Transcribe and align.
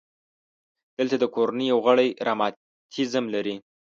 دلته 0.97 1.15
د 1.19 1.25
کورنۍ 1.35 1.65
یو 1.71 1.79
غړی 1.85 2.09
رماتیزم 2.27 3.25
لري. 3.35 3.55